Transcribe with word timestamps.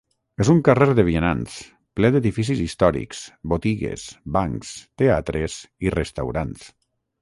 És 0.43 0.49
un 0.53 0.61
carrer 0.67 0.87
de 0.99 1.03
vianants, 1.09 1.57
ple 1.99 2.11
d'edificis 2.15 2.65
històrics, 2.65 3.23
botigues, 3.55 4.09
bancs, 4.39 4.75
teatres 5.05 5.63
i 5.89 5.99
restaurants. 6.03 6.71